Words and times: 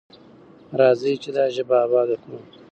راځئ 0.79 1.13
چې 1.23 1.29
دا 1.37 1.45
ژبه 1.55 1.75
اباده 1.85 2.15
کړو. 2.21 2.39